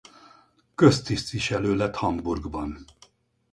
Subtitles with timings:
[0.75, 2.85] Köztisztviselő lett Hamburgban.